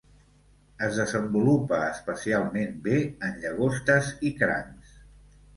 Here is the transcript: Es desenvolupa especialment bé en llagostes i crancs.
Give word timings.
Es 0.85 0.95
desenvolupa 1.01 1.81
especialment 1.89 2.73
bé 2.89 2.97
en 3.29 3.39
llagostes 3.45 4.11
i 4.31 4.33
crancs. 4.41 4.99